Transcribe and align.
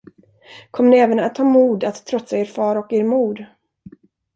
Kommer 0.71 0.89
ni 0.89 0.97
även 0.97 1.19
att 1.19 1.37
ha 1.37 1.45
mod 1.45 1.83
att 1.83 2.05
trotsa 2.05 2.37
er 2.37 2.45
far 2.45 2.75
och 2.75 2.93
er 2.93 3.03
mor? 3.03 3.49